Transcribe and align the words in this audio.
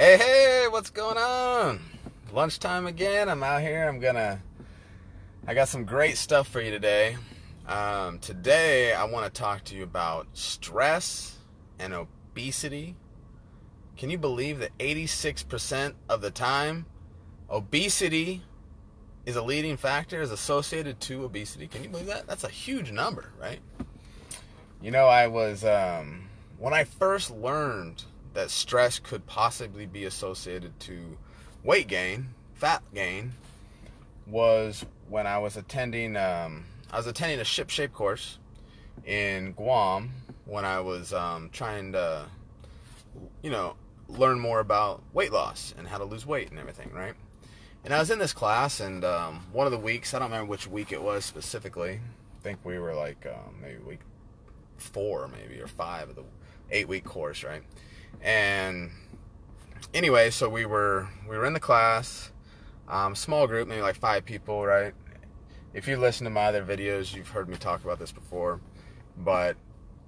Hey, 0.00 0.16
hey, 0.16 0.66
what's 0.70 0.90
going 0.90 1.18
on? 1.18 1.80
Lunchtime 2.32 2.86
again. 2.86 3.28
I'm 3.28 3.42
out 3.42 3.62
here. 3.62 3.88
I'm 3.88 3.98
gonna. 3.98 4.40
I 5.44 5.54
got 5.54 5.66
some 5.66 5.84
great 5.84 6.16
stuff 6.16 6.46
for 6.46 6.60
you 6.60 6.70
today. 6.70 7.16
Um, 7.66 8.20
today, 8.20 8.94
I 8.94 9.06
want 9.06 9.24
to 9.26 9.36
talk 9.36 9.64
to 9.64 9.74
you 9.74 9.82
about 9.82 10.28
stress 10.34 11.36
and 11.80 11.92
obesity. 11.92 12.94
Can 13.96 14.08
you 14.08 14.18
believe 14.18 14.60
that 14.60 14.70
86% 14.78 15.94
of 16.08 16.20
the 16.20 16.30
time, 16.30 16.86
obesity 17.50 18.44
is 19.26 19.34
a 19.34 19.42
leading 19.42 19.76
factor, 19.76 20.22
is 20.22 20.30
associated 20.30 21.00
to 21.00 21.24
obesity? 21.24 21.66
Can 21.66 21.82
you 21.82 21.88
believe 21.88 22.06
that? 22.06 22.28
That's 22.28 22.44
a 22.44 22.48
huge 22.48 22.92
number, 22.92 23.32
right? 23.36 23.58
You 24.80 24.92
know, 24.92 25.08
I 25.08 25.26
was 25.26 25.64
um, 25.64 26.28
when 26.56 26.72
I 26.72 26.84
first 26.84 27.32
learned 27.32 28.04
that 28.38 28.50
stress 28.52 29.00
could 29.00 29.26
possibly 29.26 29.84
be 29.84 30.04
associated 30.04 30.78
to 30.78 31.18
weight 31.64 31.88
gain, 31.88 32.28
fat 32.54 32.84
gain, 32.94 33.32
was 34.28 34.86
when 35.08 35.26
I 35.26 35.38
was 35.38 35.56
attending. 35.56 36.16
Um, 36.16 36.64
I 36.88 36.98
was 36.98 37.08
attending 37.08 37.40
a 37.40 37.44
ship 37.44 37.68
shape 37.68 37.92
course 37.92 38.38
in 39.04 39.54
Guam 39.54 40.12
when 40.44 40.64
I 40.64 40.78
was 40.78 41.12
um, 41.12 41.50
trying 41.52 41.90
to, 41.94 42.26
you 43.42 43.50
know, 43.50 43.74
learn 44.06 44.38
more 44.38 44.60
about 44.60 45.02
weight 45.12 45.32
loss 45.32 45.74
and 45.76 45.88
how 45.88 45.98
to 45.98 46.04
lose 46.04 46.24
weight 46.24 46.50
and 46.50 46.60
everything, 46.60 46.92
right? 46.94 47.14
And 47.84 47.92
I 47.92 47.98
was 47.98 48.08
in 48.08 48.20
this 48.20 48.32
class, 48.32 48.78
and 48.78 49.04
um, 49.04 49.46
one 49.52 49.66
of 49.66 49.72
the 49.72 49.78
weeks, 49.78 50.14
I 50.14 50.20
don't 50.20 50.30
remember 50.30 50.48
which 50.48 50.68
week 50.68 50.92
it 50.92 51.02
was 51.02 51.24
specifically. 51.24 51.94
I 52.38 52.42
think 52.44 52.60
we 52.62 52.78
were 52.78 52.94
like 52.94 53.26
um, 53.26 53.56
maybe 53.60 53.78
week 53.78 54.00
four, 54.76 55.26
maybe, 55.26 55.60
or 55.60 55.66
five 55.66 56.08
of 56.08 56.14
the 56.14 56.24
eight 56.70 56.86
week 56.86 57.02
course, 57.02 57.42
right? 57.42 57.64
And 58.22 58.90
anyway, 59.94 60.30
so 60.30 60.48
we 60.48 60.66
were 60.66 61.08
we 61.28 61.36
were 61.36 61.44
in 61.44 61.52
the 61.52 61.60
class, 61.60 62.30
um, 62.88 63.14
small 63.14 63.46
group, 63.46 63.68
maybe 63.68 63.82
like 63.82 63.96
five 63.96 64.24
people, 64.24 64.64
right? 64.64 64.94
If 65.74 65.86
you 65.86 65.96
listen 65.96 66.24
to 66.24 66.30
my 66.30 66.46
other 66.46 66.64
videos, 66.64 67.14
you've 67.14 67.28
heard 67.28 67.48
me 67.48 67.56
talk 67.56 67.84
about 67.84 67.98
this 67.98 68.10
before, 68.10 68.60
but 69.16 69.56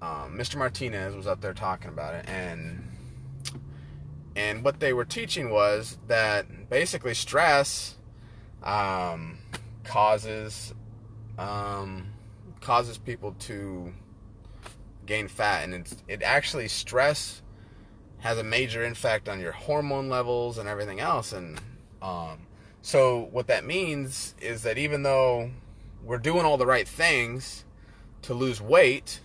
um, 0.02 0.36
Mr. 0.36 0.56
Martinez 0.56 1.14
was 1.14 1.26
up 1.26 1.40
there 1.40 1.54
talking 1.54 1.88
about 1.88 2.14
it, 2.14 2.28
and 2.28 2.82
and 4.34 4.64
what 4.64 4.80
they 4.80 4.92
were 4.92 5.04
teaching 5.04 5.50
was 5.50 5.98
that 6.06 6.70
basically 6.70 7.14
stress 7.14 7.96
um, 8.62 9.38
causes 9.84 10.74
um, 11.38 12.06
causes 12.60 12.98
people 12.98 13.34
to 13.40 13.92
gain 15.06 15.28
fat, 15.28 15.64
and 15.64 15.74
it's, 15.74 15.96
it 16.08 16.22
actually 16.22 16.68
stress 16.68 17.42
has 18.20 18.38
a 18.38 18.44
major 18.44 18.84
impact 18.84 19.28
on 19.28 19.40
your 19.40 19.52
hormone 19.52 20.08
levels 20.08 20.58
and 20.58 20.68
everything 20.68 21.00
else. 21.00 21.32
And 21.32 21.60
um, 22.02 22.46
so, 22.82 23.28
what 23.32 23.46
that 23.48 23.64
means 23.64 24.34
is 24.40 24.62
that 24.62 24.78
even 24.78 25.02
though 25.02 25.50
we're 26.02 26.18
doing 26.18 26.44
all 26.44 26.56
the 26.56 26.66
right 26.66 26.86
things 26.86 27.64
to 28.22 28.34
lose 28.34 28.60
weight, 28.60 29.20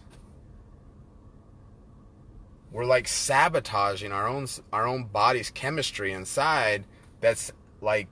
we're 2.72 2.86
like 2.86 3.08
sabotaging 3.08 4.12
our 4.12 4.28
own 4.28 4.48
our 4.74 4.88
own 4.88 5.06
body's 5.06 5.50
chemistry 5.50 6.12
inside. 6.12 6.84
That's 7.22 7.52
like 7.82 8.08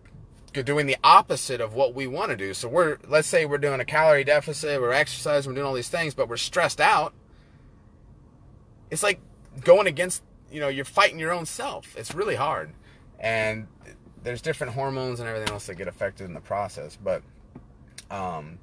doing 0.53 0.85
the 0.85 0.97
opposite 1.03 1.59
of 1.59 1.73
what 1.73 1.95
we 1.95 2.07
want 2.07 2.29
to 2.29 2.37
do. 2.37 2.53
So 2.53 2.69
we're 2.69 2.97
let's 3.07 3.27
say 3.27 3.45
we're 3.45 3.57
doing 3.57 3.79
a 3.79 3.85
calorie 3.85 4.23
deficit, 4.23 4.79
we're 4.79 4.91
exercising, 4.91 5.49
we're 5.49 5.55
doing 5.55 5.67
all 5.67 5.73
these 5.73 5.89
things, 5.89 6.13
but 6.13 6.29
we're 6.29 6.37
stressed 6.37 6.79
out. 6.79 7.13
It's 8.91 9.03
like 9.03 9.19
going 9.63 9.87
against 9.87 10.23
you 10.53 10.59
know, 10.59 10.67
you're 10.67 10.85
fighting 10.85 11.17
your 11.17 11.31
own 11.31 11.45
self. 11.45 11.95
It's 11.97 12.13
really 12.13 12.35
hard. 12.35 12.71
And 13.19 13.67
there's 14.21 14.41
different 14.41 14.73
hormones 14.73 15.19
and 15.19 15.27
everything 15.27 15.49
else 15.51 15.65
that 15.65 15.75
get 15.75 15.87
affected 15.87 16.25
in 16.25 16.33
the 16.33 16.41
process. 16.41 16.95
But 16.95 17.23
um, 18.11 18.59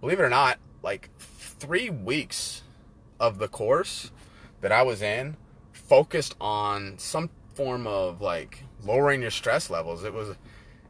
believe 0.00 0.18
it 0.18 0.22
or 0.22 0.30
not, 0.30 0.58
like 0.82 1.10
three 1.18 1.90
weeks 1.90 2.62
of 3.20 3.38
the 3.38 3.48
course 3.48 4.10
that 4.62 4.72
I 4.72 4.82
was 4.82 5.02
in 5.02 5.36
focused 5.72 6.34
on 6.40 6.98
some 6.98 7.28
form 7.54 7.86
of 7.86 8.20
like 8.20 8.62
lowering 8.82 9.20
your 9.20 9.30
stress 9.30 9.68
levels. 9.68 10.02
It 10.02 10.14
was 10.14 10.34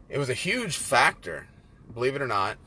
it 0.09 0.19
was 0.19 0.29
a 0.29 0.35
huge 0.35 0.77
factor, 0.77 1.49
believe 1.93 2.15
it 2.15 2.23
or 2.23 2.29
not, 2.29 2.59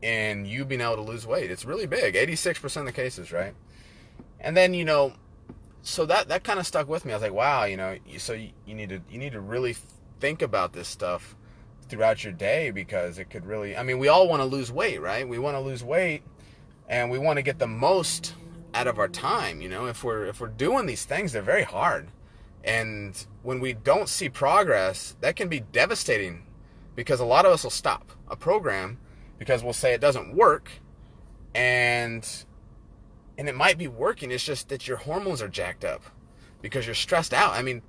in 0.00 0.46
you 0.46 0.64
being 0.64 0.80
able 0.80 0.96
to 0.96 1.02
lose 1.02 1.26
weight. 1.26 1.50
It's 1.50 1.66
really 1.66 1.86
big. 1.86 2.14
86% 2.14 2.76
of 2.76 2.86
the 2.86 2.92
cases, 2.92 3.32
right? 3.32 3.54
And 4.40 4.56
then, 4.56 4.72
you 4.72 4.86
know, 4.86 5.12
so 5.86 6.04
that 6.06 6.28
that 6.28 6.42
kind 6.42 6.58
of 6.58 6.66
stuck 6.66 6.88
with 6.88 7.04
me. 7.04 7.12
I 7.12 7.16
was 7.16 7.22
like, 7.22 7.32
wow, 7.32 7.64
you 7.64 7.76
know, 7.76 7.96
so 8.18 8.32
you, 8.32 8.50
you 8.66 8.74
need 8.74 8.88
to 8.88 9.00
you 9.08 9.18
need 9.18 9.32
to 9.32 9.40
really 9.40 9.76
think 10.18 10.42
about 10.42 10.72
this 10.72 10.88
stuff 10.88 11.36
throughout 11.88 12.24
your 12.24 12.32
day 12.32 12.72
because 12.72 13.18
it 13.18 13.30
could 13.30 13.46
really. 13.46 13.76
I 13.76 13.84
mean, 13.84 14.00
we 14.00 14.08
all 14.08 14.28
want 14.28 14.40
to 14.40 14.46
lose 14.46 14.72
weight, 14.72 15.00
right? 15.00 15.26
We 15.26 15.38
want 15.38 15.56
to 15.56 15.60
lose 15.60 15.84
weight, 15.84 16.24
and 16.88 17.08
we 17.08 17.18
want 17.18 17.36
to 17.36 17.42
get 17.42 17.60
the 17.60 17.68
most 17.68 18.34
out 18.74 18.88
of 18.88 18.98
our 18.98 19.06
time. 19.06 19.60
You 19.60 19.68
know, 19.68 19.86
if 19.86 20.02
we're 20.02 20.26
if 20.26 20.40
we're 20.40 20.48
doing 20.48 20.86
these 20.86 21.04
things, 21.04 21.32
they're 21.32 21.40
very 21.40 21.62
hard, 21.62 22.08
and 22.64 23.16
when 23.44 23.60
we 23.60 23.72
don't 23.72 24.08
see 24.08 24.28
progress, 24.28 25.14
that 25.20 25.36
can 25.36 25.48
be 25.48 25.60
devastating 25.60 26.46
because 26.96 27.20
a 27.20 27.24
lot 27.24 27.46
of 27.46 27.52
us 27.52 27.62
will 27.62 27.70
stop 27.70 28.10
a 28.28 28.34
program 28.34 28.98
because 29.38 29.62
we'll 29.62 29.72
say 29.72 29.94
it 29.94 30.00
doesn't 30.00 30.34
work, 30.34 30.68
and 31.54 32.44
and 33.38 33.48
it 33.48 33.54
might 33.54 33.78
be 33.78 33.88
working. 33.88 34.30
It's 34.30 34.44
just 34.44 34.68
that 34.68 34.88
your 34.88 34.96
hormones 34.96 35.42
are 35.42 35.48
jacked 35.48 35.84
up 35.84 36.02
because 36.62 36.86
you're 36.86 36.94
stressed 36.94 37.34
out. 37.34 37.52
I 37.52 37.62
mean, 37.62 37.82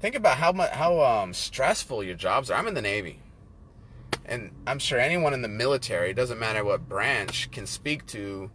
think 0.00 0.14
about 0.14 0.38
how 0.38 0.52
much 0.52 0.70
how 0.70 1.00
um, 1.00 1.34
stressful 1.34 2.02
your 2.02 2.14
jobs 2.14 2.50
are. 2.50 2.58
I'm 2.58 2.68
in 2.68 2.74
the 2.74 2.82
Navy, 2.82 3.20
and 4.24 4.50
I'm 4.66 4.78
sure 4.78 4.98
anyone 4.98 5.34
in 5.34 5.42
the 5.42 5.48
military, 5.48 6.12
doesn't 6.12 6.38
matter 6.38 6.64
what 6.64 6.88
branch, 6.88 7.50
can 7.50 7.66
speak 7.66 8.06
to 8.06 8.50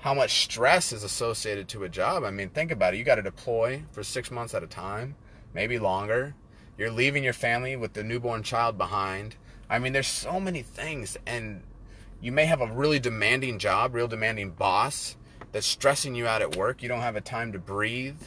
how 0.00 0.14
much 0.14 0.44
stress 0.44 0.92
is 0.92 1.02
associated 1.02 1.68
to 1.68 1.84
a 1.84 1.88
job. 1.88 2.24
I 2.24 2.30
mean, 2.30 2.50
think 2.50 2.70
about 2.70 2.94
it. 2.94 2.98
You 2.98 3.04
got 3.04 3.16
to 3.16 3.22
deploy 3.22 3.82
for 3.90 4.02
six 4.02 4.30
months 4.30 4.54
at 4.54 4.62
a 4.62 4.68
time, 4.68 5.16
maybe 5.54 5.78
longer. 5.78 6.34
You're 6.78 6.90
leaving 6.90 7.24
your 7.24 7.32
family 7.32 7.74
with 7.74 7.94
the 7.94 8.04
newborn 8.04 8.42
child 8.42 8.76
behind. 8.76 9.36
I 9.68 9.78
mean, 9.78 9.92
there's 9.92 10.06
so 10.06 10.38
many 10.38 10.62
things, 10.62 11.16
and 11.26 11.62
you 12.20 12.30
may 12.30 12.46
have 12.46 12.60
a 12.60 12.70
really 12.70 13.00
demanding 13.00 13.58
job, 13.58 13.94
real 13.94 14.08
demanding 14.08 14.50
boss 14.50 15.16
that's 15.52 15.66
stressing 15.66 16.14
you 16.14 16.26
out 16.26 16.42
at 16.42 16.56
work. 16.56 16.82
You 16.82 16.88
don't 16.88 17.00
have 17.00 17.16
a 17.16 17.20
time 17.20 17.52
to 17.52 17.58
breathe. 17.58 18.20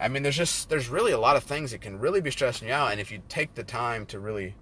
I 0.00 0.08
mean, 0.08 0.22
there's 0.22 0.36
just 0.36 0.68
there's 0.68 0.88
really 0.88 1.12
a 1.12 1.18
lot 1.18 1.36
of 1.36 1.42
things 1.42 1.72
that 1.72 1.80
can 1.80 1.98
really 1.98 2.20
be 2.20 2.30
stressing 2.30 2.68
you 2.68 2.74
out, 2.74 2.92
and 2.92 3.00
if 3.00 3.10
you 3.10 3.20
take 3.28 3.54
the 3.54 3.64
time 3.64 4.06
to 4.06 4.20
really 4.20 4.54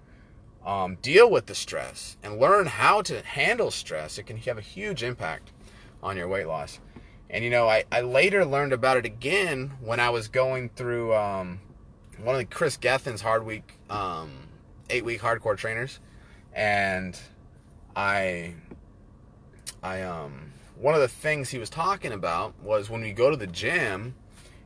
um, 0.65 0.97
deal 1.01 1.29
with 1.29 1.45
the 1.45 1.55
stress 1.55 2.17
and 2.23 2.39
learn 2.39 2.65
how 2.65 3.01
to 3.03 3.21
handle 3.21 3.71
stress, 3.71 4.17
it 4.17 4.23
can 4.23 4.37
have 4.37 4.57
a 4.57 4.61
huge 4.61 5.03
impact 5.03 5.51
on 6.01 6.17
your 6.17 6.27
weight 6.27 6.47
loss. 6.47 6.79
And 7.29 7.43
you 7.43 7.49
know, 7.49 7.67
I, 7.67 7.83
I 7.91 8.01
later 8.01 8.45
learned 8.45 8.73
about 8.73 8.97
it 8.97 9.05
again 9.05 9.73
when 9.81 9.99
I 9.99 10.09
was 10.09 10.27
going 10.27 10.69
through 10.69 11.13
um, 11.13 11.59
one 12.21 12.35
of 12.35 12.39
the 12.39 12.45
Chris 12.45 12.77
Gethin's 12.77 13.21
hard 13.21 13.45
week, 13.45 13.73
um, 13.89 14.31
eight 14.89 15.05
week 15.05 15.21
hardcore 15.21 15.57
trainers, 15.57 15.99
and 16.53 17.19
I, 17.95 18.53
I 19.83 20.01
um, 20.01 20.51
one 20.79 20.93
of 20.95 21.01
the 21.01 21.07
things 21.07 21.49
he 21.49 21.57
was 21.57 21.69
talking 21.69 22.11
about 22.11 22.53
was 22.61 22.89
when 22.89 23.03
you 23.03 23.13
go 23.13 23.29
to 23.29 23.37
the 23.37 23.47
gym 23.47 24.15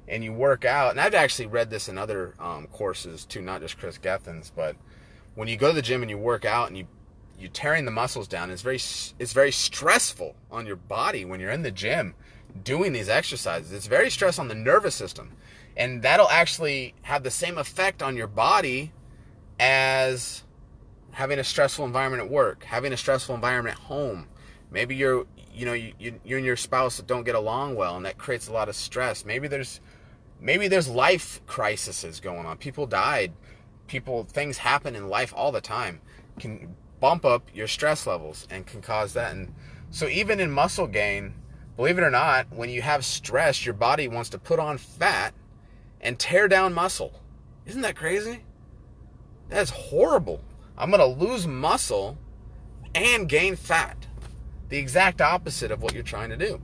and 0.08 0.24
you 0.24 0.34
work 0.34 0.66
out, 0.66 0.92
and 0.92 1.00
I've 1.00 1.14
actually 1.14 1.48
read 1.48 1.70
this 1.70 1.88
in 1.88 1.98
other 1.98 2.36
um, 2.40 2.68
courses 2.68 3.26
too, 3.26 3.42
not 3.42 3.62
just 3.62 3.78
Chris 3.78 3.98
Gethin's, 3.98 4.52
but 4.54 4.76
when 5.36 5.48
you 5.48 5.56
go 5.56 5.70
to 5.70 5.74
the 5.74 5.82
gym 5.82 6.02
and 6.02 6.10
you 6.10 6.18
work 6.18 6.46
out 6.46 6.68
and 6.68 6.78
you 6.78 6.88
you're 7.40 7.50
tearing 7.50 7.86
the 7.86 7.92
muscles 7.92 8.28
down, 8.28 8.52
it's 8.52 8.62
very 8.62 8.76
it's 8.76 9.34
very 9.34 9.52
stressful 9.52 10.36
on 10.52 10.66
your 10.66 10.76
body 10.76 11.26
when 11.26 11.40
you're 11.40 11.50
in 11.50 11.64
the 11.64 11.72
gym 11.72 12.14
doing 12.64 12.94
these 12.94 13.10
exercises. 13.10 13.72
It's 13.72 13.88
very 13.88 14.10
stress 14.12 14.38
on 14.38 14.48
the 14.48 14.56
nervous 14.56 14.94
system, 14.94 15.32
and 15.76 16.04
that'll 16.04 16.30
actually 16.30 16.94
have 17.04 17.24
the 17.24 17.32
same 17.32 17.58
effect 17.58 18.04
on 18.04 18.16
your 18.16 18.28
body 18.28 18.92
as 19.60 20.44
having 21.12 21.40
a 21.40 21.44
stressful 21.44 21.86
environment 21.86 22.24
at 22.24 22.30
work, 22.30 22.64
having 22.66 22.94
a 22.94 22.98
stressful 22.98 23.34
environment 23.34 23.78
at 23.78 23.84
home. 23.84 24.28
Maybe 24.72 24.96
you're 24.96 25.26
you 25.54 25.66
know 25.66 25.74
you, 25.74 25.94
you, 26.00 26.20
you 26.24 26.38
and 26.38 26.46
your 26.46 26.56
spouse 26.56 27.00
don't 27.00 27.24
get 27.24 27.36
along 27.36 27.76
well 27.76 27.98
and 27.98 28.06
that 28.06 28.18
creates 28.18 28.48
a 28.48 28.54
lot 28.54 28.70
of 28.70 28.76
stress. 28.76 29.26
Maybe 29.26 29.48
there's 29.48 29.82
maybe 30.40 30.68
there's 30.68 30.88
life 30.88 31.42
crises 31.46 32.20
going 32.20 32.46
on. 32.46 32.58
People 32.58 32.88
died. 32.88 33.34
People 33.88 34.24
things 34.24 34.58
happen 34.58 34.96
in 34.96 35.10
life 35.10 35.34
all 35.36 35.52
the 35.52 35.62
time. 35.62 36.00
Can 36.40 36.76
bump 37.02 37.26
up 37.26 37.50
your 37.54 37.68
stress 37.68 38.08
levels 38.08 38.48
and 38.50 38.66
can 38.66 38.82
cause 38.82 39.14
that. 39.14 39.34
And 39.34 39.54
so 39.90 40.08
even 40.08 40.40
in 40.40 40.50
muscle 40.50 40.88
gain 40.88 41.34
believe 41.76 41.98
it 41.98 42.04
or 42.04 42.12
not 42.12 42.48
when 42.52 42.70
you 42.70 42.82
have 42.82 43.04
stress 43.04 43.66
your 43.66 43.74
body 43.74 44.08
wants 44.08 44.30
to 44.30 44.40
put 44.40 44.60
on 44.60 44.78
fat 44.78 45.34
and 46.00 46.18
tear 46.18 46.48
down 46.48 46.74
muscle. 46.74 47.22
Isn't 47.66 47.82
that 47.82 47.96
crazy? 47.96 48.44
That's 49.50 49.70
horrible. 49.70 50.42
I'm 50.78 50.90
going 50.90 51.00
to 51.00 51.26
lose 51.26 51.46
muscle 51.46 52.18
and 52.96 53.28
gain 53.28 53.56
fat 53.56 54.08
the 54.72 54.78
exact 54.78 55.20
opposite 55.20 55.70
of 55.70 55.84
what 55.84 55.94
you're 55.94 56.02
trying 56.02 56.30
to 56.30 56.38
do. 56.38 56.60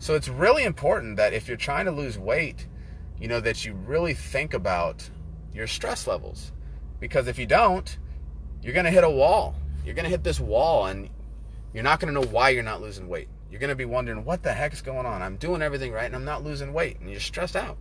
So 0.00 0.16
it's 0.16 0.28
really 0.28 0.64
important 0.64 1.16
that 1.16 1.32
if 1.32 1.46
you're 1.46 1.56
trying 1.56 1.84
to 1.84 1.92
lose 1.92 2.18
weight, 2.18 2.66
you 3.20 3.28
know, 3.28 3.38
that 3.38 3.64
you 3.64 3.72
really 3.72 4.14
think 4.14 4.52
about 4.52 5.08
your 5.54 5.68
stress 5.68 6.08
levels. 6.08 6.50
Because 6.98 7.28
if 7.28 7.38
you 7.38 7.46
don't, 7.46 7.96
you're 8.62 8.74
going 8.74 8.84
to 8.84 8.90
hit 8.90 9.04
a 9.04 9.10
wall. 9.10 9.54
You're 9.84 9.94
going 9.94 10.06
to 10.06 10.10
hit 10.10 10.24
this 10.24 10.40
wall 10.40 10.86
and 10.86 11.08
you're 11.72 11.84
not 11.84 12.00
going 12.00 12.12
to 12.12 12.20
know 12.20 12.26
why 12.26 12.48
you're 12.48 12.64
not 12.64 12.82
losing 12.82 13.06
weight. 13.06 13.28
You're 13.48 13.60
going 13.60 13.70
to 13.70 13.76
be 13.76 13.84
wondering, 13.84 14.24
what 14.24 14.42
the 14.42 14.52
heck 14.52 14.72
is 14.72 14.82
going 14.82 15.06
on? 15.06 15.22
I'm 15.22 15.36
doing 15.36 15.62
everything 15.62 15.92
right 15.92 16.06
and 16.06 16.16
I'm 16.16 16.24
not 16.24 16.42
losing 16.42 16.72
weight. 16.72 16.98
And 16.98 17.08
you're 17.08 17.20
stressed 17.20 17.54
out. 17.54 17.78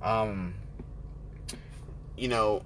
Um, 0.00 0.54
you 2.16 2.28
know, 2.28 2.62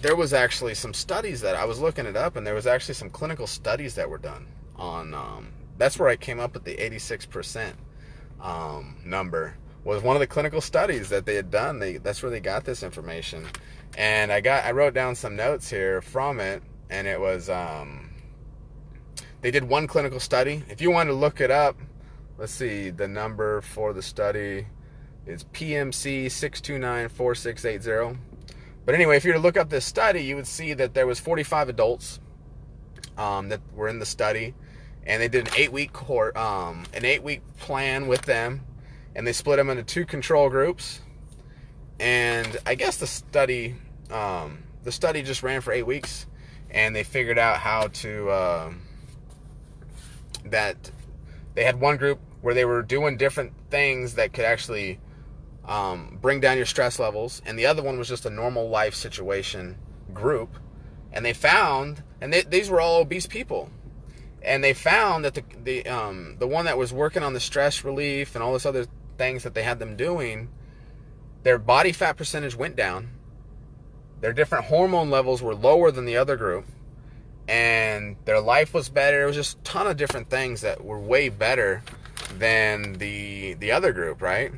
there 0.00 0.14
was 0.14 0.32
actually 0.32 0.74
some 0.74 0.94
studies 0.94 1.40
that 1.40 1.56
I 1.56 1.64
was 1.64 1.80
looking 1.80 2.06
it 2.06 2.16
up, 2.16 2.36
and 2.36 2.46
there 2.46 2.54
was 2.54 2.66
actually 2.66 2.94
some 2.94 3.10
clinical 3.10 3.46
studies 3.46 3.94
that 3.96 4.08
were 4.08 4.18
done 4.18 4.46
on. 4.76 5.12
Um, 5.14 5.48
that's 5.76 5.98
where 5.98 6.08
I 6.08 6.16
came 6.16 6.40
up 6.40 6.54
with 6.54 6.64
the 6.64 6.76
86% 6.76 7.72
um, 8.40 8.96
number. 9.04 9.56
Was 9.84 10.02
one 10.02 10.16
of 10.16 10.20
the 10.20 10.26
clinical 10.26 10.60
studies 10.60 11.08
that 11.08 11.24
they 11.24 11.34
had 11.34 11.50
done. 11.50 11.78
They 11.78 11.96
that's 11.96 12.22
where 12.22 12.30
they 12.30 12.40
got 12.40 12.64
this 12.64 12.82
information, 12.82 13.46
and 13.96 14.30
I 14.32 14.40
got 14.40 14.64
I 14.64 14.72
wrote 14.72 14.92
down 14.92 15.14
some 15.14 15.34
notes 15.34 15.70
here 15.70 16.02
from 16.02 16.40
it, 16.40 16.62
and 16.90 17.06
it 17.06 17.18
was 17.18 17.48
um, 17.48 18.10
they 19.40 19.50
did 19.50 19.64
one 19.64 19.86
clinical 19.86 20.20
study. 20.20 20.62
If 20.68 20.82
you 20.82 20.90
want 20.90 21.08
to 21.08 21.14
look 21.14 21.40
it 21.40 21.50
up, 21.50 21.78
let's 22.36 22.52
see 22.52 22.90
the 22.90 23.08
number 23.08 23.62
for 23.62 23.94
the 23.94 24.02
study 24.02 24.66
is 25.26 25.44
PMC 25.44 26.26
6294680. 26.26 28.18
But 28.88 28.94
anyway, 28.94 29.18
if 29.18 29.24
you 29.26 29.32
were 29.32 29.36
to 29.36 29.42
look 29.42 29.58
up 29.58 29.68
this 29.68 29.84
study, 29.84 30.22
you 30.22 30.34
would 30.34 30.46
see 30.46 30.72
that 30.72 30.94
there 30.94 31.06
was 31.06 31.20
45 31.20 31.68
adults 31.68 32.20
um, 33.18 33.50
that 33.50 33.60
were 33.74 33.86
in 33.86 33.98
the 33.98 34.06
study, 34.06 34.54
and 35.04 35.20
they 35.20 35.28
did 35.28 35.46
an 35.46 35.52
eight-week 35.58 35.92
court, 35.92 36.34
um, 36.38 36.86
an 36.94 37.04
eight-week 37.04 37.42
plan 37.58 38.08
with 38.08 38.22
them, 38.22 38.62
and 39.14 39.26
they 39.26 39.34
split 39.34 39.58
them 39.58 39.68
into 39.68 39.82
two 39.82 40.06
control 40.06 40.48
groups. 40.48 41.02
And 42.00 42.56
I 42.64 42.76
guess 42.76 42.96
the 42.96 43.06
study, 43.06 43.74
um, 44.10 44.60
the 44.84 44.90
study 44.90 45.20
just 45.20 45.42
ran 45.42 45.60
for 45.60 45.70
eight 45.70 45.86
weeks, 45.86 46.24
and 46.70 46.96
they 46.96 47.04
figured 47.04 47.38
out 47.38 47.58
how 47.58 47.88
to 47.88 48.30
uh, 48.30 48.72
that 50.46 50.90
they 51.52 51.64
had 51.64 51.78
one 51.78 51.98
group 51.98 52.20
where 52.40 52.54
they 52.54 52.64
were 52.64 52.80
doing 52.80 53.18
different 53.18 53.52
things 53.68 54.14
that 54.14 54.32
could 54.32 54.46
actually 54.46 54.98
um, 55.68 56.18
bring 56.20 56.40
down 56.40 56.56
your 56.56 56.66
stress 56.66 56.98
levels, 56.98 57.42
and 57.46 57.58
the 57.58 57.66
other 57.66 57.82
one 57.82 57.98
was 57.98 58.08
just 58.08 58.26
a 58.26 58.30
normal 58.30 58.68
life 58.68 58.94
situation 58.94 59.76
group. 60.12 60.56
And 61.12 61.24
they 61.24 61.32
found, 61.34 62.02
and 62.20 62.32
they, 62.32 62.42
these 62.42 62.70
were 62.70 62.80
all 62.80 63.00
obese 63.00 63.26
people, 63.26 63.70
and 64.42 64.64
they 64.64 64.72
found 64.72 65.24
that 65.24 65.34
the 65.34 65.44
the 65.62 65.86
um, 65.86 66.36
the 66.38 66.46
one 66.46 66.64
that 66.64 66.78
was 66.78 66.92
working 66.92 67.22
on 67.22 67.34
the 67.34 67.40
stress 67.40 67.84
relief 67.84 68.34
and 68.34 68.42
all 68.42 68.52
this 68.52 68.66
other 68.66 68.86
things 69.18 69.42
that 69.42 69.54
they 69.54 69.62
had 69.62 69.78
them 69.78 69.96
doing, 69.96 70.48
their 71.42 71.58
body 71.58 71.92
fat 71.92 72.16
percentage 72.16 72.56
went 72.56 72.76
down. 72.76 73.10
Their 74.20 74.32
different 74.32 74.66
hormone 74.66 75.10
levels 75.10 75.42
were 75.42 75.54
lower 75.54 75.90
than 75.90 76.04
the 76.04 76.16
other 76.16 76.36
group, 76.36 76.66
and 77.46 78.16
their 78.24 78.40
life 78.40 78.74
was 78.74 78.88
better. 78.88 79.22
It 79.22 79.26
was 79.26 79.36
just 79.36 79.58
a 79.58 79.62
ton 79.62 79.86
of 79.86 79.96
different 79.96 80.30
things 80.30 80.62
that 80.62 80.84
were 80.84 80.98
way 80.98 81.28
better 81.28 81.82
than 82.38 82.94
the 82.94 83.54
the 83.54 83.72
other 83.72 83.92
group, 83.92 84.22
right? 84.22 84.52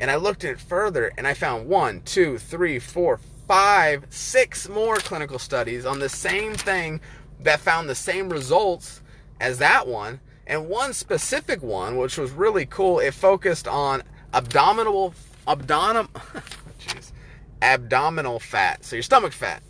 And 0.00 0.10
I 0.10 0.16
looked 0.16 0.44
at 0.44 0.52
it 0.52 0.60
further 0.60 1.12
and 1.18 1.26
I 1.28 1.34
found 1.34 1.68
one, 1.68 2.00
two, 2.00 2.38
three, 2.38 2.78
four, 2.78 3.20
five, 3.46 4.06
six 4.08 4.68
more 4.68 4.96
clinical 4.96 5.38
studies 5.38 5.84
on 5.84 5.98
the 5.98 6.08
same 6.08 6.54
thing 6.54 7.00
that 7.40 7.60
found 7.60 7.88
the 7.88 7.94
same 7.94 8.30
results 8.30 9.02
as 9.40 9.58
that 9.58 9.86
one. 9.86 10.20
And 10.46 10.68
one 10.68 10.94
specific 10.94 11.62
one, 11.62 11.96
which 11.96 12.16
was 12.16 12.32
really 12.32 12.64
cool, 12.64 12.98
it 12.98 13.12
focused 13.12 13.68
on 13.68 14.02
abdominal 14.32 15.14
abdominal 15.46 16.04
jeez, 16.80 17.12
abdominal 17.60 18.40
fat, 18.40 18.84
so 18.84 18.96
your 18.96 19.02
stomach 19.02 19.32
fat. 19.32 19.62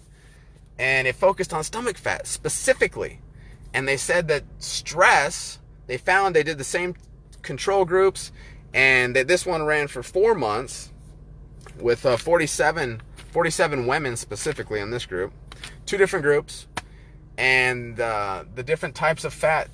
And 0.78 1.08
it 1.08 1.16
focused 1.16 1.52
on 1.52 1.64
stomach 1.64 1.98
fat 1.98 2.26
specifically. 2.26 3.20
And 3.74 3.86
they 3.86 3.96
said 3.96 4.28
that 4.28 4.44
stress, 4.58 5.58
they 5.86 5.98
found 5.98 6.34
they 6.34 6.42
did 6.42 6.58
the 6.58 6.64
same 6.64 6.94
control 7.42 7.84
groups 7.84 8.32
and 8.72 9.16
that 9.16 9.28
this 9.28 9.44
one 9.44 9.62
ran 9.64 9.88
for 9.88 10.02
four 10.02 10.34
months 10.34 10.90
with 11.78 12.04
uh, 12.06 12.16
47, 12.16 13.02
47 13.32 13.86
women 13.86 14.16
specifically 14.16 14.80
in 14.80 14.90
this 14.90 15.06
group, 15.06 15.32
two 15.86 15.96
different 15.96 16.24
groups, 16.24 16.66
and 17.36 17.98
uh, 17.98 18.44
the 18.54 18.62
different 18.62 18.94
types 18.94 19.24
of 19.24 19.32
fat 19.32 19.68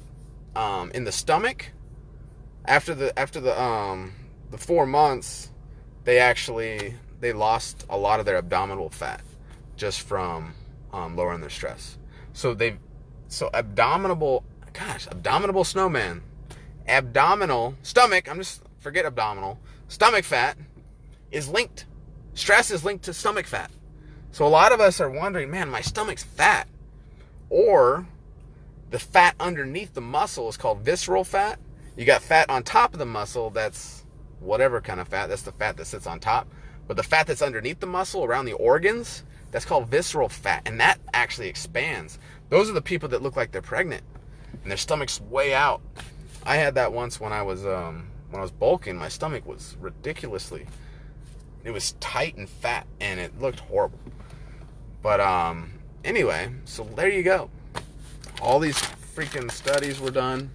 um, 0.55 0.91
in 0.93 1.05
the 1.05 1.13
stomach. 1.13 1.73
After 2.65 2.95
the 2.95 3.17
after 3.17 3.41
the 3.41 3.61
um, 3.61 4.13
the 4.51 4.59
four 4.59 4.87
months, 4.87 5.51
they 6.05 6.19
actually 6.19 6.95
they 7.21 7.33
lost 7.33 7.87
a 7.89 7.97
lot 7.97 8.19
of 8.19 8.27
their 8.27 8.37
abdominal 8.37 8.91
fat 8.91 9.21
just 9.77 10.01
from 10.01 10.55
um, 10.93 11.17
lowering 11.17 11.41
their 11.41 11.51
stress. 11.51 11.99
So 12.33 12.55
they 12.55 12.79
so 13.29 13.51
abdominal 13.55 14.45
gosh 14.73 15.07
abdominal 15.07 15.65
snowman 15.65 16.23
abdominal 16.89 17.75
stomach. 17.83 18.29
I'm 18.29 18.39
just 18.39 18.63
forget 18.79 19.05
abdominal, 19.05 19.59
stomach 19.89 20.25
fat 20.25 20.57
is 21.31 21.49
linked. 21.49 21.87
Stress 22.35 22.71
is 22.71 22.85
linked 22.85 23.05
to 23.05 23.15
stomach 23.15 23.47
fat. 23.47 23.71
So 24.33 24.47
a 24.47 24.49
lot 24.49 24.73
of 24.73 24.81
us 24.81 25.01
are 25.01 25.11
wondering, 25.11 25.51
man, 25.51 25.71
my 25.71 25.81
stomach's 25.81 26.23
fat. 26.23 26.69
Or 27.49 28.07
the 28.91 28.99
fat 28.99 29.35
underneath 29.41 29.95
the 29.95 30.01
muscle 30.01 30.49
is 30.49 30.57
called 30.57 30.81
visceral 30.81 31.25
fat. 31.25 31.59
You 31.97 32.05
got 32.05 32.23
fat 32.23 32.51
on 32.51 32.63
top 32.63 32.93
of 32.93 32.99
the 32.99 33.07
muscle 33.07 33.51
that's 33.51 34.05
whatever 34.41 34.81
kind 34.81 35.01
of 35.01 35.09
fat, 35.09 35.29
that's 35.29 35.43
the 35.43 35.53
fat 35.53 35.77
that 35.79 35.87
sits 35.87 36.07
on 36.07 36.21
top. 36.21 36.49
But 36.87 36.97
the 36.97 37.03
fat 37.03 37.27
that's 37.27 37.43
underneath 37.43 37.81
the 37.81 37.87
muscle 37.87 38.25
around 38.25 38.45
the 38.45 38.53
organs, 38.53 39.25
that's 39.51 39.65
called 39.65 39.89
visceral 39.89 40.29
fat. 40.29 40.63
And 40.67 40.79
that 40.81 41.01
actually 41.15 41.49
expands. 41.49 42.19
Those 42.51 42.69
are 42.69 42.75
the 42.75 42.83
people 42.83 43.09
that 43.09 43.23
look 43.23 43.37
like 43.37 43.53
they're 43.53 43.63
pregnant 43.63 44.03
and 44.63 44.71
their 44.71 44.77
stomach's 44.77 45.21
way 45.21 45.55
out. 45.55 45.81
I 46.45 46.57
had 46.57 46.75
that 46.75 46.93
once 46.93 47.19
when 47.19 47.33
I 47.33 47.43
was 47.43 47.65
um, 47.67 48.09
when 48.31 48.41
I 48.41 48.43
was 48.43 48.51
bulking, 48.51 48.97
my 48.97 49.09
stomach 49.09 49.47
was 49.47 49.77
ridiculously 49.81 50.67
it 51.67 51.73
was 51.73 51.93
tight 51.99 52.37
and 52.37 52.49
fat 52.49 52.87
and 53.01 53.19
it 53.19 53.41
looked 53.41 53.59
horrible. 53.59 53.99
But 55.03 55.21
um 55.21 55.73
anyway, 56.05 56.53
so 56.65 56.85
there 56.85 57.11
you 57.11 57.25
go. 57.25 57.51
All 58.41 58.61
these 58.61 58.79
freaking 59.17 59.51
studies 59.51 59.99
were 59.99 60.13
done. 60.13 60.51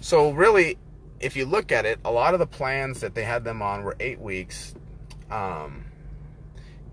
So 0.00 0.32
really 0.32 0.78
if 1.20 1.36
you 1.36 1.46
look 1.46 1.70
at 1.70 1.86
it, 1.86 2.00
a 2.04 2.10
lot 2.10 2.34
of 2.34 2.40
the 2.40 2.46
plans 2.46 3.00
that 3.00 3.14
they 3.14 3.22
had 3.22 3.44
them 3.44 3.62
on 3.62 3.84
were 3.84 3.96
8 4.00 4.20
weeks. 4.20 4.74
Um 5.30 5.84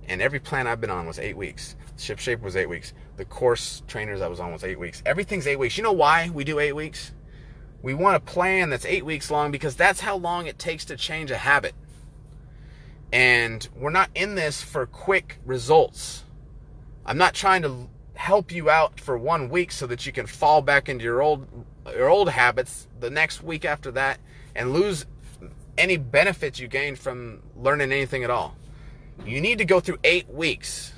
and 0.07 0.21
every 0.21 0.39
plan 0.39 0.67
I've 0.67 0.79
been 0.79 0.91
on 0.91 1.07
was 1.07 1.17
8 1.17 1.35
weeks. 1.35 1.75
Ship 1.97 2.19
Shape 2.19 2.41
was 2.41 2.55
8 2.55 2.69
weeks. 2.69 2.93
The 3.17 3.25
course 3.25 3.81
trainers 3.87 4.21
I 4.21 4.27
was 4.27 4.39
on 4.39 4.51
was 4.51 4.63
8 4.63 4.77
weeks. 4.77 5.01
Everything's 5.07 5.47
8 5.47 5.55
weeks. 5.55 5.75
You 5.75 5.83
know 5.83 5.91
why 5.91 6.29
we 6.31 6.43
do 6.43 6.59
8 6.59 6.73
weeks? 6.73 7.13
We 7.83 7.93
want 7.93 8.15
a 8.15 8.21
plan 8.21 8.69
that's 8.69 8.85
eight 8.85 9.05
weeks 9.05 9.29
long 9.29 9.51
because 9.51 9.75
that's 9.75 9.99
how 9.99 10.15
long 10.15 10.47
it 10.47 10.57
takes 10.57 10.85
to 10.85 10.95
change 10.95 11.31
a 11.31 11.37
habit. 11.37 11.75
And 13.11 13.67
we're 13.75 13.91
not 13.91 14.09
in 14.15 14.35
this 14.35 14.61
for 14.61 14.85
quick 14.85 15.37
results. 15.45 16.23
I'm 17.05 17.17
not 17.17 17.33
trying 17.33 17.61
to 17.63 17.89
help 18.15 18.53
you 18.53 18.69
out 18.69 19.01
for 19.01 19.17
one 19.17 19.49
week 19.49 19.73
so 19.73 19.85
that 19.87 20.05
you 20.05 20.13
can 20.13 20.25
fall 20.25 20.61
back 20.61 20.87
into 20.87 21.03
your 21.03 21.21
old 21.21 21.45
your 21.93 22.07
old 22.07 22.29
habits 22.29 22.87
the 23.01 23.09
next 23.09 23.43
week 23.43 23.65
after 23.65 23.91
that 23.91 24.17
and 24.55 24.71
lose 24.71 25.05
any 25.77 25.97
benefits 25.97 26.61
you 26.61 26.69
gained 26.69 26.97
from 26.97 27.41
learning 27.57 27.91
anything 27.91 28.23
at 28.23 28.29
all. 28.29 28.55
You 29.25 29.41
need 29.41 29.57
to 29.57 29.65
go 29.65 29.81
through 29.81 29.97
8 30.05 30.29
weeks. 30.29 30.93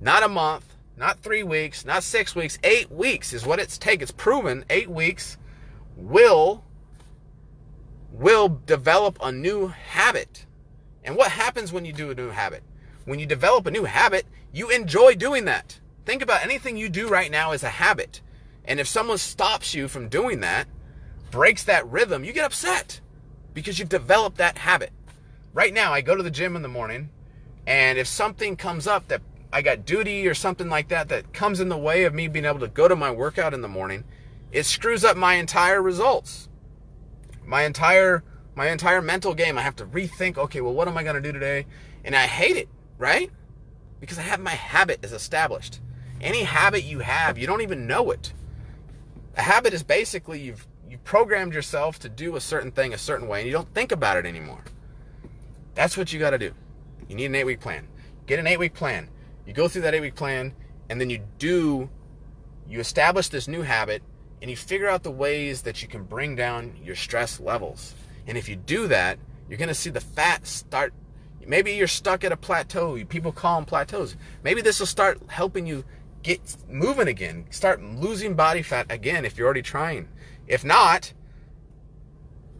Not 0.00 0.22
a 0.22 0.28
month, 0.28 0.64
not 0.96 1.20
3 1.20 1.42
weeks, 1.42 1.84
not 1.84 2.02
6 2.02 2.34
weeks, 2.34 2.58
8 2.64 2.90
weeks 2.90 3.34
is 3.34 3.44
what 3.44 3.58
it's 3.58 3.76
take. 3.76 4.00
It's 4.00 4.10
proven 4.10 4.64
8 4.70 4.88
weeks 4.88 5.36
will 5.96 6.64
will 8.12 8.60
develop 8.66 9.18
a 9.22 9.32
new 9.32 9.68
habit. 9.68 10.46
And 11.04 11.16
what 11.16 11.30
happens 11.30 11.72
when 11.72 11.84
you 11.84 11.92
do 11.92 12.10
a 12.10 12.14
new 12.14 12.30
habit? 12.30 12.62
When 13.04 13.18
you 13.18 13.26
develop 13.26 13.66
a 13.66 13.70
new 13.70 13.84
habit, 13.84 14.26
you 14.52 14.68
enjoy 14.70 15.14
doing 15.14 15.46
that. 15.46 15.80
Think 16.04 16.22
about 16.22 16.42
anything 16.42 16.76
you 16.76 16.88
do 16.88 17.08
right 17.08 17.30
now 17.30 17.52
as 17.52 17.62
a 17.62 17.68
habit. 17.68 18.20
And 18.64 18.78
if 18.78 18.88
someone 18.88 19.18
stops 19.18 19.74
you 19.74 19.88
from 19.88 20.08
doing 20.08 20.40
that, 20.40 20.66
breaks 21.30 21.64
that 21.64 21.88
rhythm, 21.90 22.24
you 22.24 22.32
get 22.32 22.44
upset 22.44 23.00
because 23.54 23.78
you've 23.78 23.88
developed 23.88 24.36
that 24.38 24.58
habit. 24.58 24.92
Right 25.52 25.72
now, 25.72 25.92
I 25.92 26.00
go 26.00 26.14
to 26.14 26.22
the 26.22 26.30
gym 26.30 26.56
in 26.56 26.62
the 26.62 26.68
morning, 26.68 27.10
and 27.66 27.98
if 27.98 28.06
something 28.06 28.56
comes 28.56 28.86
up 28.86 29.08
that 29.08 29.22
I 29.52 29.62
got 29.62 29.84
duty 29.84 30.28
or 30.28 30.34
something 30.34 30.68
like 30.68 30.88
that 30.88 31.08
that 31.08 31.32
comes 31.32 31.58
in 31.58 31.68
the 31.68 31.76
way 31.76 32.04
of 32.04 32.14
me 32.14 32.28
being 32.28 32.44
able 32.44 32.60
to 32.60 32.68
go 32.68 32.86
to 32.86 32.94
my 32.94 33.10
workout 33.10 33.54
in 33.54 33.62
the 33.62 33.68
morning, 33.68 34.04
it 34.52 34.64
screws 34.64 35.04
up 35.04 35.16
my 35.16 35.34
entire 35.34 35.82
results. 35.82 36.48
My 37.44 37.62
entire 37.62 38.24
my 38.54 38.68
entire 38.68 39.00
mental 39.00 39.32
game. 39.32 39.56
I 39.56 39.62
have 39.62 39.76
to 39.76 39.86
rethink, 39.86 40.36
okay, 40.36 40.60
well 40.60 40.74
what 40.74 40.88
am 40.88 40.96
I 40.96 41.02
going 41.02 41.14
to 41.14 41.20
do 41.20 41.32
today? 41.32 41.66
And 42.04 42.14
I 42.14 42.26
hate 42.26 42.56
it, 42.56 42.68
right? 42.98 43.30
Because 44.00 44.18
I 44.18 44.22
have 44.22 44.40
my 44.40 44.50
habit 44.50 45.04
is 45.04 45.12
established. 45.12 45.80
Any 46.20 46.42
habit 46.42 46.84
you 46.84 46.98
have, 46.98 47.38
you 47.38 47.46
don't 47.46 47.62
even 47.62 47.86
know 47.86 48.10
it. 48.10 48.32
A 49.36 49.42
habit 49.42 49.72
is 49.72 49.82
basically 49.82 50.40
you've 50.40 50.66
you 50.88 50.98
programmed 50.98 51.54
yourself 51.54 52.00
to 52.00 52.08
do 52.08 52.34
a 52.34 52.40
certain 52.40 52.72
thing 52.72 52.92
a 52.92 52.98
certain 52.98 53.28
way 53.28 53.40
and 53.40 53.46
you 53.46 53.52
don't 53.52 53.72
think 53.74 53.92
about 53.92 54.16
it 54.16 54.26
anymore. 54.26 54.64
That's 55.74 55.96
what 55.96 56.12
you 56.12 56.18
got 56.18 56.30
to 56.30 56.38
do. 56.38 56.52
You 57.08 57.14
need 57.14 57.26
an 57.26 57.34
eight 57.34 57.44
week 57.44 57.60
plan. 57.60 57.86
Get 58.26 58.38
an 58.38 58.46
eight 58.46 58.58
week 58.58 58.74
plan. 58.74 59.08
You 59.46 59.52
go 59.52 59.66
through 59.66 59.82
that 59.82 59.94
eight 59.94 60.00
week 60.00 60.14
plan, 60.14 60.54
and 60.88 61.00
then 61.00 61.10
you 61.10 61.24
do, 61.38 61.90
you 62.68 62.78
establish 62.78 63.28
this 63.28 63.48
new 63.48 63.62
habit, 63.62 64.02
and 64.40 64.50
you 64.50 64.56
figure 64.56 64.88
out 64.88 65.02
the 65.02 65.10
ways 65.10 65.62
that 65.62 65.82
you 65.82 65.88
can 65.88 66.04
bring 66.04 66.34
down 66.34 66.74
your 66.82 66.96
stress 66.96 67.40
levels. 67.40 67.94
And 68.26 68.38
if 68.38 68.48
you 68.48 68.56
do 68.56 68.88
that, 68.88 69.18
you're 69.48 69.58
going 69.58 69.68
to 69.68 69.74
see 69.74 69.90
the 69.90 70.00
fat 70.00 70.46
start. 70.46 70.92
Maybe 71.46 71.72
you're 71.72 71.86
stuck 71.86 72.24
at 72.24 72.32
a 72.32 72.36
plateau. 72.36 73.02
People 73.06 73.32
call 73.32 73.56
them 73.56 73.66
plateaus. 73.66 74.16
Maybe 74.42 74.62
this 74.62 74.78
will 74.78 74.86
start 74.86 75.20
helping 75.28 75.66
you 75.66 75.84
get 76.22 76.56
moving 76.68 77.08
again. 77.08 77.46
Start 77.50 77.82
losing 77.82 78.34
body 78.34 78.62
fat 78.62 78.86
again 78.90 79.24
if 79.24 79.36
you're 79.36 79.46
already 79.46 79.62
trying. 79.62 80.08
If 80.46 80.64
not, 80.64 81.12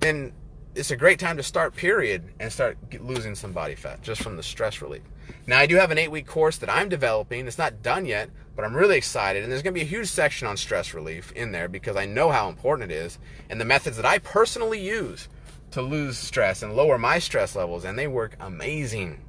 then 0.01 0.33
it's 0.75 0.91
a 0.91 0.97
great 0.97 1.19
time 1.19 1.37
to 1.37 1.43
start 1.43 1.75
period 1.75 2.25
and 2.41 2.53
start 2.53 2.79
losing 3.01 3.35
some 3.35 3.53
body 3.53 3.75
fat 3.75 4.03
just 4.03 4.23
from 4.23 4.37
the 4.37 4.43
stress 4.43 4.81
relief 4.81 5.03
now 5.47 5.59
i 5.59 5.67
do 5.67 5.77
have 5.77 5.91
an 5.91 5.99
eight 5.99 6.11
week 6.11 6.27
course 6.27 6.59
that 6.59 6.71
i'm 6.71 6.89
developing 6.89 7.47
it's 7.47 7.59
not 7.59 7.83
done 7.83 8.07
yet 8.07 8.31
but 8.55 8.65
i'm 8.65 8.75
really 8.75 8.97
excited 8.97 9.43
and 9.43 9.51
there's 9.51 9.63
going 9.63 9.75
to 9.75 9.79
be 9.79 9.85
a 9.85 9.89
huge 9.89 10.09
section 10.09 10.47
on 10.47 10.57
stress 10.57 10.95
relief 10.95 11.33
in 11.33 11.53
there 11.53 11.69
because 11.69 11.97
i 11.97 12.05
know 12.05 12.31
how 12.31 12.49
important 12.49 12.91
it 12.91 12.95
is 12.95 13.19
and 13.49 13.61
the 13.61 13.65
methods 13.65 13.97
that 13.97 14.07
i 14.07 14.19
personally 14.19 14.81
use 14.81 15.29
to 15.71 15.83
lose 15.83 16.19
stress 16.19 16.63
and 16.63 16.75
lower 16.75 16.99
my 16.99 17.19
stress 17.19 17.55
levels 17.55 17.85
and 17.85 17.99
they 17.99 18.09
work 18.09 18.37
amazing. 18.41 19.25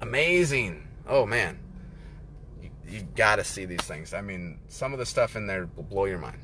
Amazing. 0.00 0.88
Oh 1.06 1.26
man. 1.26 1.58
You, 2.62 2.70
you 2.88 3.06
gotta 3.14 3.44
see 3.44 3.66
these 3.66 3.82
things. 3.82 4.14
I 4.14 4.22
mean 4.22 4.58
some 4.68 4.92
of 4.92 4.98
the 4.98 5.06
stuff 5.06 5.36
in 5.36 5.46
there 5.46 5.68
will 5.76 5.82
blow 5.84 6.06
your 6.06 6.18
mind. 6.18 6.38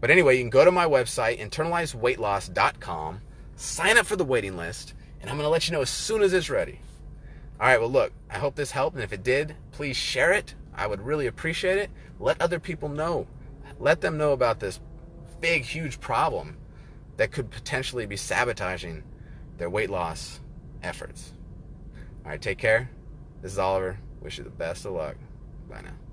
But 0.00 0.10
anyway 0.10 0.36
you 0.36 0.42
can 0.42 0.50
go 0.50 0.64
to 0.64 0.70
my 0.70 0.86
website 0.86 1.40
internalizedweightloss.com 1.40 3.20
sign 3.56 3.96
up 3.96 4.06
for 4.06 4.16
the 4.16 4.24
waiting 4.24 4.56
list, 4.56 4.94
and 5.20 5.30
I'm 5.30 5.36
going 5.36 5.46
to 5.46 5.50
let 5.50 5.68
you 5.68 5.72
know 5.72 5.82
as 5.82 5.90
soon 5.90 6.22
as 6.22 6.32
it's 6.32 6.50
ready. 6.50 6.80
All 7.60 7.68
right, 7.68 7.80
well, 7.80 7.90
look, 7.90 8.12
I 8.28 8.38
hope 8.38 8.56
this 8.56 8.72
helped, 8.72 8.96
and 8.96 9.04
if 9.04 9.12
it 9.12 9.22
did, 9.22 9.54
please 9.70 9.96
share 9.96 10.32
it. 10.32 10.54
I 10.74 10.86
would 10.86 11.00
really 11.00 11.26
appreciate 11.26 11.78
it. 11.78 11.90
Let 12.18 12.40
other 12.40 12.58
people 12.58 12.88
know. 12.88 13.26
Let 13.78 14.00
them 14.00 14.18
know 14.18 14.32
about 14.32 14.60
this 14.60 14.80
big, 15.40 15.64
huge 15.64 16.00
problem 16.00 16.56
that 17.16 17.30
could 17.30 17.50
potentially 17.50 18.06
be 18.06 18.16
sabotaging 18.16 19.04
their 19.56 19.70
weight 19.70 19.90
loss 19.90 20.40
efforts. 20.82 21.32
All 22.24 22.30
right, 22.30 22.42
take 22.42 22.58
care. 22.58 22.90
This 23.40 23.52
is 23.52 23.58
Oliver. 23.58 23.98
Wish 24.20 24.38
you 24.38 24.44
the 24.44 24.50
best 24.50 24.84
of 24.84 24.92
luck. 24.92 25.16
Bye 25.68 25.82
now. 25.82 26.03